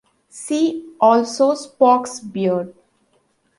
See 0.29 0.89
also 0.99 1.51
Spock's 1.51 2.21
Beard. 2.21 2.73